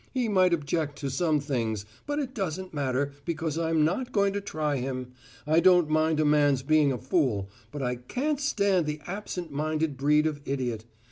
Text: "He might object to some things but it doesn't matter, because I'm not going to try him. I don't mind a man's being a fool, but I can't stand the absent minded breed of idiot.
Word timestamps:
"He 0.15 0.27
might 0.27 0.51
object 0.51 0.97
to 1.01 1.11
some 1.11 1.39
things 1.39 1.85
but 2.07 2.17
it 2.17 2.33
doesn't 2.33 2.73
matter, 2.73 3.11
because 3.23 3.59
I'm 3.59 3.85
not 3.85 4.11
going 4.11 4.33
to 4.33 4.41
try 4.41 4.77
him. 4.77 5.11
I 5.45 5.59
don't 5.59 5.91
mind 5.91 6.19
a 6.19 6.25
man's 6.25 6.63
being 6.63 6.91
a 6.91 6.97
fool, 6.97 7.51
but 7.71 7.83
I 7.83 7.97
can't 7.97 8.39
stand 8.41 8.87
the 8.87 9.01
absent 9.05 9.51
minded 9.51 9.97
breed 9.97 10.25
of 10.25 10.41
idiot. 10.43 10.85